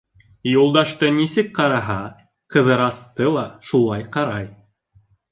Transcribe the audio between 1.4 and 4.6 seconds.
ҡараһа, Ҡыҙырасты ла шулай ҡарай.